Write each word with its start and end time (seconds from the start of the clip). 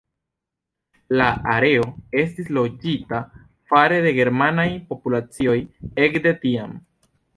La 1.19 1.25
areo 1.55 1.83
estis 2.21 2.49
loĝita 2.59 3.19
fare 3.73 3.99
de 4.07 4.15
germanaj 4.21 4.67
populacioj 4.95 5.59
ekde 6.07 6.35
tiam. 6.47 6.75